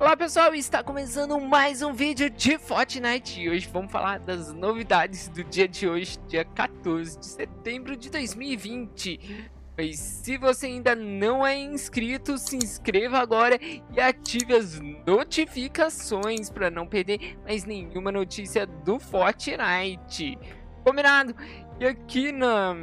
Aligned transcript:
Olá 0.00 0.16
pessoal, 0.16 0.54
está 0.54 0.80
começando 0.80 1.40
mais 1.40 1.82
um 1.82 1.92
vídeo 1.92 2.30
de 2.30 2.56
Fortnite 2.56 3.40
e 3.40 3.50
hoje 3.50 3.68
vamos 3.72 3.90
falar 3.90 4.20
das 4.20 4.52
novidades 4.52 5.26
do 5.26 5.42
dia 5.42 5.66
de 5.66 5.88
hoje, 5.88 6.16
dia 6.28 6.44
14 6.44 7.18
de 7.18 7.26
setembro 7.26 7.96
de 7.96 8.08
2020. 8.08 9.50
Mas 9.76 9.98
se 9.98 10.38
você 10.38 10.66
ainda 10.66 10.94
não 10.94 11.44
é 11.44 11.58
inscrito, 11.58 12.38
se 12.38 12.56
inscreva 12.56 13.18
agora 13.18 13.58
e 13.60 14.00
ative 14.00 14.54
as 14.54 14.78
notificações 15.04 16.48
para 16.48 16.70
não 16.70 16.86
perder 16.86 17.36
mais 17.42 17.64
nenhuma 17.64 18.12
notícia 18.12 18.68
do 18.68 19.00
Fortnite. 19.00 20.38
Combinado? 20.84 21.34
E 21.80 21.84
aqui 21.84 22.30
na 22.30 22.76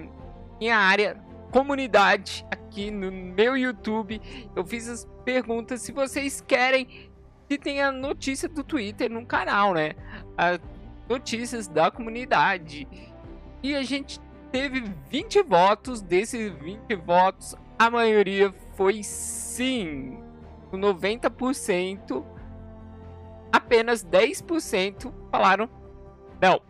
minha 0.59 0.77
área 0.77 1.15
comunidade, 1.49 2.45
aqui 2.75 2.91
no 2.91 3.09
meu 3.09 3.55
YouTube, 3.55 4.21
eu 4.53 4.65
fiz 4.65 4.89
as 4.89 5.07
perguntas 5.23 5.81
se 5.81 5.93
vocês 5.93 6.41
querem 6.41 7.09
que 7.47 7.57
tenha 7.57 7.89
notícia 7.89 8.49
do 8.49 8.65
Twitter 8.65 9.09
no 9.09 9.25
canal, 9.25 9.73
né? 9.73 9.93
As 10.35 10.59
notícias 11.07 11.69
da 11.69 11.89
comunidade. 11.89 12.85
E 13.63 13.73
a 13.73 13.83
gente 13.83 14.19
teve 14.51 14.83
20 15.09 15.41
votos, 15.43 16.01
desses 16.01 16.51
20 16.51 16.95
votos, 16.95 17.55
a 17.79 17.89
maioria 17.89 18.53
foi 18.75 19.01
sim. 19.03 20.21
90%, 20.73 22.25
apenas 23.53 24.03
10% 24.03 25.13
falaram 25.31 25.69
não. 26.41 26.61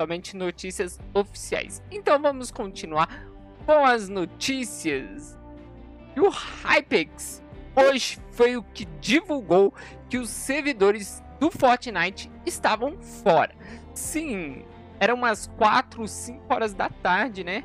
Somente 0.00 0.36
notícias 0.36 1.00
oficiais. 1.12 1.82
Então 1.90 2.22
vamos 2.22 2.52
continuar 2.52 3.26
com 3.66 3.84
as 3.84 4.08
notícias. 4.08 5.36
E 6.14 6.20
o 6.20 6.30
Hypex 6.30 7.42
hoje 7.74 8.18
foi 8.30 8.56
o 8.56 8.62
que 8.62 8.86
divulgou 9.00 9.74
que 10.08 10.16
os 10.16 10.30
servidores 10.30 11.22
do 11.40 11.50
Fortnite 11.50 12.30
estavam 12.46 12.96
fora. 13.02 13.54
Sim, 13.92 14.64
eram 15.00 15.16
umas 15.16 15.48
4, 15.58 16.06
5 16.06 16.54
horas 16.54 16.72
da 16.72 16.88
tarde, 16.88 17.44
né? 17.44 17.64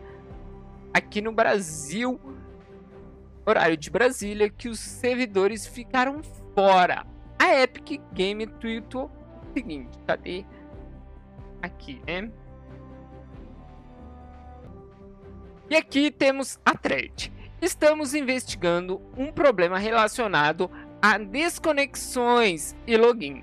Aqui 0.93 1.21
no 1.21 1.31
Brasil, 1.31 2.19
horário 3.45 3.77
de 3.77 3.89
Brasília, 3.89 4.49
que 4.49 4.67
os 4.67 4.79
servidores 4.79 5.65
ficaram 5.65 6.21
fora. 6.53 7.05
A 7.39 7.61
Epic 7.61 8.01
Game 8.11 8.45
tweetou 8.47 9.05
o 9.05 9.53
seguinte, 9.53 9.97
cadê? 10.05 10.45
Aqui, 11.61 12.01
né? 12.05 12.29
E 15.71 15.75
aqui 15.77 16.11
temos 16.11 16.59
a 16.65 16.75
thread 16.75 17.31
estamos 17.61 18.13
investigando 18.13 19.01
um 19.15 19.31
problema 19.31 19.77
relacionado 19.77 20.69
a 21.01 21.17
desconexões 21.17 22.75
e 22.85 22.97
login. 22.97 23.41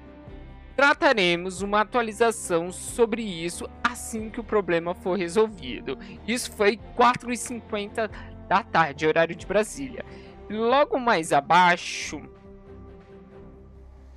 Trataremos 0.76 1.62
uma 1.62 1.80
atualização 1.80 2.70
sobre 2.70 3.22
isso 3.22 3.66
assim 3.82 4.28
que 4.28 4.40
o 4.40 4.44
problema 4.44 4.94
for 4.94 5.16
resolvido. 5.16 5.98
Isso 6.26 6.52
foi 6.52 6.78
4h50 6.98 8.10
da 8.46 8.62
tarde, 8.62 9.06
horário 9.06 9.34
de 9.34 9.46
Brasília. 9.46 10.04
Logo 10.50 10.98
mais 10.98 11.32
abaixo, 11.32 12.20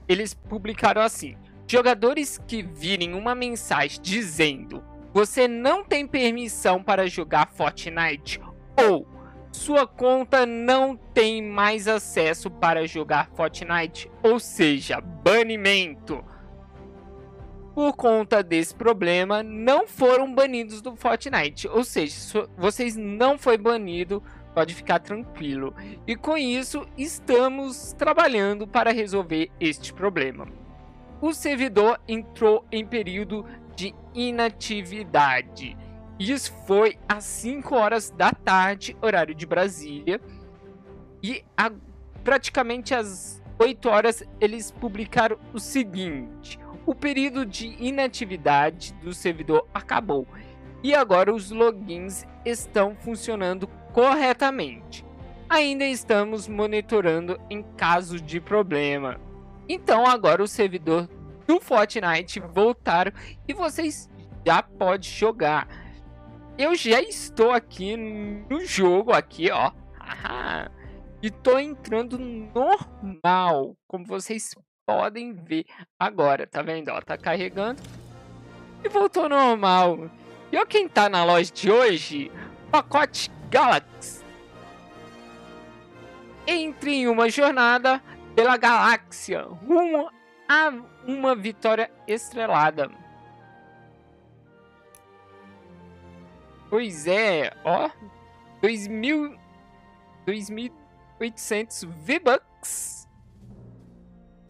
eles 0.06 0.34
publicaram 0.34 1.02
assim: 1.02 1.38
jogadores 1.66 2.38
que 2.46 2.62
virem 2.62 3.14
uma 3.14 3.34
mensagem 3.34 4.02
dizendo 4.02 4.84
você 5.14 5.48
não 5.48 5.84
tem 5.84 6.08
permissão 6.08 6.82
para 6.82 7.08
jogar 7.08 7.52
Fortnite 7.52 8.40
ou 8.78 9.08
sua 9.52 9.86
conta 9.86 10.46
não 10.46 10.96
tem 10.96 11.44
mais 11.44 11.88
acesso 11.88 12.50
para 12.50 12.88
jogar 12.88 13.30
Fortnite, 13.36 14.10
ou 14.24 14.40
seja, 14.40 15.02
banimento. 15.02 16.24
Por 17.76 17.94
conta 17.94 18.42
desse 18.42 18.74
problema, 18.74 19.44
não 19.44 19.86
foram 19.88 20.34
banidos 20.34 20.82
do 20.82 20.96
Fortnite, 20.96 21.68
ou 21.68 21.84
seja, 21.84 22.48
vocês 22.58 22.96
não 22.96 23.38
foi 23.38 23.58
banido, 23.58 24.24
pode 24.54 24.74
ficar 24.74 25.00
tranquilo. 25.00 25.74
E 26.08 26.16
com 26.16 26.38
isso, 26.38 26.88
estamos 26.98 27.94
trabalhando 27.94 28.66
para 28.66 28.92
resolver 28.92 29.52
este 29.60 29.94
problema. 29.94 30.48
O 31.22 31.34
servidor 31.34 32.00
entrou 32.08 32.66
em 32.72 32.86
período 32.86 33.46
de 33.76 33.94
inatividade 34.14 35.78
isso 36.30 36.54
foi 36.68 37.00
às 37.10 37.24
5 37.24 37.76
horas 37.76 38.12
da 38.12 38.32
tarde, 38.32 38.96
horário 39.02 39.34
de 39.34 39.44
Brasília. 39.44 40.22
E 41.24 41.44
a, 41.58 41.72
praticamente 42.24 42.94
às 42.94 43.42
8 43.58 43.90
horas 43.90 44.24
eles 44.40 44.70
publicaram 44.70 45.40
o 45.52 45.60
seguinte: 45.60 46.60
o 46.86 46.94
período 46.94 47.44
de 47.44 47.76
inatividade 47.80 48.94
do 49.02 49.16
servidor 49.16 49.68
acabou 49.74 50.28
e 50.84 50.94
agora 50.94 51.34
os 51.34 51.50
logins 51.50 52.24
estão 52.46 52.96
funcionando 52.96 53.68
corretamente. 53.92 55.04
Ainda 55.50 55.86
estamos 55.86 56.48
monitorando 56.48 57.40
em 57.50 57.64
caso 57.76 58.22
de 58.22 58.40
problema. 58.40 59.20
Então 59.68 60.06
agora 60.06 60.44
o 60.44 60.48
servidor 60.48 61.10
do 61.52 61.60
Fortnite 61.60 62.40
voltaram 62.40 63.12
e 63.46 63.54
vocês 63.54 64.10
já 64.46 64.64
podem 64.64 65.10
jogar 65.10 65.68
eu 66.58 66.76
já 66.76 67.02
estou 67.02 67.52
aqui 67.52 67.98
no 67.98 68.64
jogo 68.64 69.12
aqui, 69.12 69.50
ó. 69.50 69.72
e 71.22 71.32
tô 71.32 71.58
entrando 71.58 72.20
normal, 72.20 73.76
como 73.88 74.06
vocês 74.06 74.54
podem 74.86 75.34
ver 75.34 75.66
agora, 76.00 76.46
tá 76.46 76.62
vendo? 76.62 76.90
Ó, 76.90 77.02
tá 77.02 77.18
carregando 77.18 77.82
e 78.84 78.90
voltou 78.90 79.28
normal. 79.28 80.10
E 80.52 80.58
ó 80.58 80.66
quem 80.66 80.88
tá 80.88 81.10
na 81.10 81.24
loja 81.24 81.52
de 81.52 81.72
hoje, 81.72 82.32
pacote 82.70 83.32
Galaxy. 83.50 84.24
Entre 86.46 86.94
em 86.94 87.08
uma 87.08 87.30
jornada 87.30 88.02
pela 88.36 88.56
galáxia 88.56 89.42
rumo 89.42 90.10
a 90.52 90.74
uma 91.08 91.34
vitória 91.34 91.90
estrelada. 92.06 92.92
Pois 96.70 97.08
é, 97.08 97.52
ó. 97.64 97.90
2.000... 98.62 99.40
2.800 100.28 101.88
V-Bucks. 101.88 103.08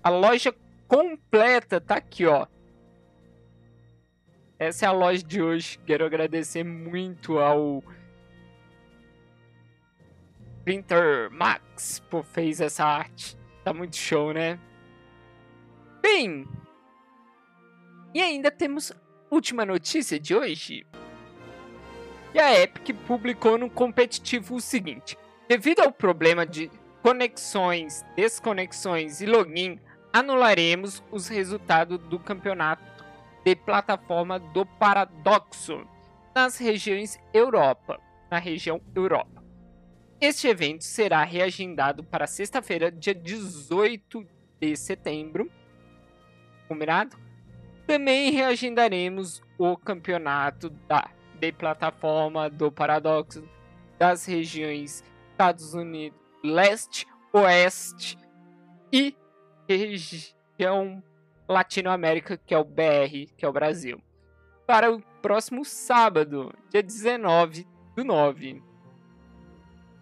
A 0.03 0.09
loja 0.09 0.53
completa 0.88 1.79
tá 1.79 1.95
aqui, 1.97 2.25
ó. 2.25 2.47
Essa 4.57 4.85
é 4.85 4.89
a 4.89 4.91
loja 4.91 5.23
de 5.23 5.41
hoje. 5.41 5.79
Quero 5.85 6.06
agradecer 6.06 6.63
muito 6.63 7.38
ao 7.38 7.83
Printer 10.63 11.31
Max 11.31 12.00
por 12.09 12.23
fez 12.23 12.59
essa 12.59 12.85
arte. 12.85 13.38
Tá 13.63 13.72
muito 13.72 13.95
show, 13.95 14.33
né? 14.33 14.59
Bem, 16.01 16.47
e 18.13 18.22
ainda 18.22 18.50
temos 18.50 18.91
última 19.29 19.66
notícia 19.66 20.19
de 20.19 20.35
hoje. 20.35 20.85
E 22.34 22.39
a 22.39 22.59
Epic 22.59 22.95
publicou 23.06 23.57
no 23.57 23.69
competitivo 23.69 24.56
o 24.56 24.62
seguinte: 24.62 25.17
devido 25.47 25.81
ao 25.81 25.91
problema 25.91 26.45
de 26.45 26.72
conexões, 27.01 28.03
desconexões 28.16 29.22
e 29.22 29.25
login, 29.25 29.79
anularemos 30.12 31.03
os 31.12 31.28
resultados 31.28 31.97
do 32.00 32.19
campeonato 32.19 32.83
de 33.45 33.56
plataforma 33.56 34.39
do 34.39 34.66
Paradoxo 34.66 35.85
nas 36.35 36.57
regiões 36.57 37.19
Europa, 37.33 38.00
na 38.29 38.39
região 38.39 38.81
Europa. 38.95 39.44
Este 40.19 40.47
evento 40.47 40.83
será 40.83 41.23
reagendado 41.23 42.03
para 42.03 42.28
sexta-feira, 42.28 42.92
dia 42.92 43.15
18 43.15 44.25
de 44.59 44.75
setembro. 44.75 45.51
Combinado? 46.71 47.18
Também 47.85 48.31
reagendaremos 48.31 49.44
o 49.57 49.75
campeonato 49.75 50.69
da 50.88 51.09
de 51.38 51.51
plataforma 51.51 52.50
do 52.50 52.71
paradoxo 52.71 53.44
das 54.00 54.25
regiões 54.25 55.03
Estados 55.31 55.73
Unidos 55.73 56.18
leste, 56.41 57.06
oeste 57.33 58.18
e 58.89 59.13
região 59.68 61.03
Latinoamérica, 61.45 62.38
que 62.38 62.53
é 62.53 62.57
o 62.57 62.63
BR, 62.63 63.33
que 63.35 63.44
é 63.44 63.50
o 63.50 63.51
Brasil, 63.51 64.01
para 64.65 64.89
o 64.89 65.01
próximo 65.21 65.65
sábado, 65.65 66.53
dia 66.69 66.81
19 66.81 67.68
do 67.97 68.06
9. 68.06 68.63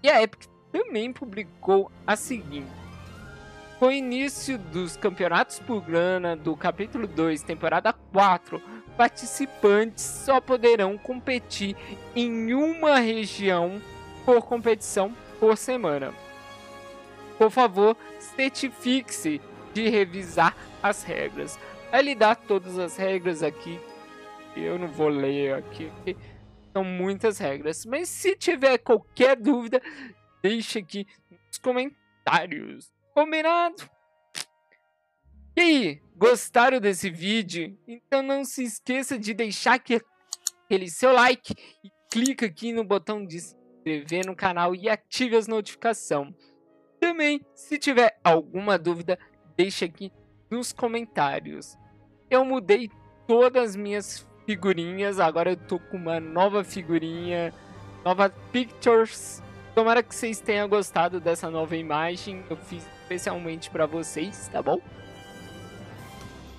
E 0.04 0.10
a 0.10 0.22
Epic 0.22 0.46
também 0.72 1.12
publicou 1.12 1.92
a 2.06 2.16
seguinte: 2.16 2.89
Com 3.80 3.88
o 3.88 3.92
início 3.94 4.58
dos 4.58 4.98
campeonatos 4.98 5.58
por 5.60 5.80
grana 5.80 6.36
do 6.36 6.54
capítulo 6.54 7.08
2, 7.08 7.44
temporada 7.44 7.94
4, 7.94 8.62
participantes 8.98 10.04
só 10.04 10.42
poderão 10.42 10.98
competir 10.98 11.78
em 12.14 12.54
uma 12.54 13.00
região 13.00 13.82
por 14.26 14.42
competição 14.42 15.16
por 15.40 15.58
semana. 15.58 16.14
por 17.38 17.50
favor, 17.50 17.96
certifique-se 18.20 19.40
de 19.74 19.88
revisar 19.88 20.58
as 20.84 21.04
regras. 21.04 21.58
Ele 21.94 22.14
dá 22.14 22.36
todas 22.36 22.78
as 22.78 22.98
regras 22.98 23.42
aqui. 23.42 23.80
Eu 24.58 24.78
não 24.78 24.90
vou 24.90 25.08
ler 25.08 25.54
aqui. 25.54 25.90
São 26.74 26.84
muitas 26.84 27.38
regras. 27.38 27.86
Mas 27.86 28.10
se 28.10 28.36
tiver 28.36 28.78
qualquer 28.80 29.38
dúvida, 29.38 29.82
deixa 30.44 30.80
aqui 30.80 31.08
nos 31.32 31.58
comentários. 31.58 32.99
Combinado? 33.20 33.76
E 35.54 35.60
aí, 35.60 36.02
gostaram 36.16 36.80
desse 36.80 37.10
vídeo? 37.10 37.78
Então 37.86 38.24
não 38.24 38.46
se 38.46 38.64
esqueça 38.64 39.20
de 39.20 39.34
deixar 39.34 39.74
aquele 39.74 40.90
seu 40.90 41.12
like 41.12 41.54
e 41.84 41.92
clica 42.10 42.46
aqui 42.46 42.72
no 42.72 42.82
botão 42.82 43.26
de 43.26 43.42
se 43.42 43.58
inscrever 43.58 44.26
no 44.26 44.34
canal 44.34 44.74
e 44.74 44.88
ative 44.88 45.36
as 45.36 45.50
notificações. 45.50 46.34
Também, 46.98 47.46
se 47.54 47.78
tiver 47.78 48.18
alguma 48.24 48.80
dúvida, 48.80 49.20
deixa 49.58 49.84
aqui 49.84 50.14
nos 50.50 50.72
comentários. 50.72 51.78
Eu 52.30 52.46
mudei 52.46 52.90
todas 53.28 53.72
as 53.72 53.76
minhas 53.76 54.26
figurinhas, 54.46 55.20
agora 55.20 55.50
eu 55.50 55.58
tô 55.58 55.78
com 55.78 55.98
uma 55.98 56.22
nova 56.22 56.64
figurinha, 56.64 57.54
nova 58.06 58.30
pictures. 58.30 59.44
Tomara 59.76 60.04
que 60.04 60.14
vocês 60.14 60.40
tenham 60.40 60.68
gostado 60.68 61.20
dessa 61.20 61.50
nova 61.50 61.76
imagem, 61.76 62.44
eu 62.50 62.58
fiz 62.58 62.86
especialmente 63.02 63.70
para 63.70 63.86
vocês, 63.86 64.50
tá 64.52 64.62
bom? 64.62 64.80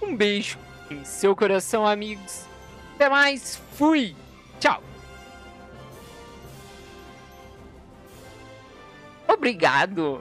Um 0.02 0.16
beijo 0.16 0.58
em 0.90 1.04
seu 1.04 1.36
coração, 1.36 1.86
amigos. 1.86 2.46
Até 2.94 3.08
mais, 3.08 3.56
fui, 3.76 4.16
tchau. 4.58 4.82
Obrigado. 9.28 10.20